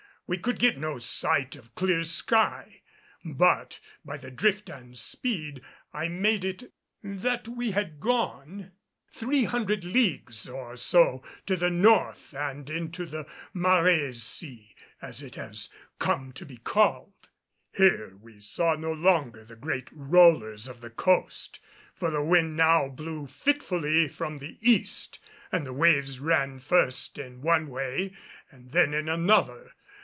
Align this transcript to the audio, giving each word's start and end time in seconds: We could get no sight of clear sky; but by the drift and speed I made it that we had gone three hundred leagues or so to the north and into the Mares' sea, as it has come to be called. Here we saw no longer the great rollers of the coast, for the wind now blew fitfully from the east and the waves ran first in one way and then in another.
We 0.27 0.37
could 0.37 0.59
get 0.59 0.77
no 0.77 0.97
sight 0.97 1.57
of 1.57 1.75
clear 1.75 2.05
sky; 2.05 2.83
but 3.25 3.81
by 4.05 4.15
the 4.15 4.31
drift 4.31 4.69
and 4.69 4.97
speed 4.97 5.61
I 5.91 6.07
made 6.07 6.45
it 6.45 6.71
that 7.03 7.49
we 7.49 7.71
had 7.71 7.99
gone 7.99 8.71
three 9.11 9.43
hundred 9.43 9.83
leagues 9.83 10.47
or 10.47 10.77
so 10.77 11.21
to 11.47 11.57
the 11.57 11.69
north 11.69 12.33
and 12.33 12.69
into 12.69 13.05
the 13.05 13.27
Mares' 13.53 14.23
sea, 14.23 14.73
as 15.01 15.21
it 15.21 15.35
has 15.35 15.69
come 15.99 16.31
to 16.33 16.45
be 16.45 16.55
called. 16.55 17.27
Here 17.73 18.15
we 18.15 18.39
saw 18.39 18.75
no 18.75 18.93
longer 18.93 19.43
the 19.43 19.57
great 19.57 19.89
rollers 19.91 20.69
of 20.69 20.79
the 20.79 20.91
coast, 20.91 21.59
for 21.93 22.09
the 22.09 22.23
wind 22.23 22.55
now 22.55 22.87
blew 22.87 23.27
fitfully 23.27 24.07
from 24.07 24.37
the 24.37 24.57
east 24.61 25.19
and 25.51 25.65
the 25.65 25.73
waves 25.73 26.21
ran 26.21 26.59
first 26.59 27.17
in 27.17 27.41
one 27.41 27.67
way 27.67 28.15
and 28.49 28.71
then 28.71 28.93
in 28.93 29.09
another. 29.09 29.73